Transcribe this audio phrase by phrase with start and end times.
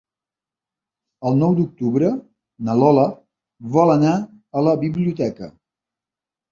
[1.31, 2.09] El nou d'octubre
[2.69, 3.07] na Lola
[3.77, 4.19] vol anar
[4.63, 5.57] a la biblioteca.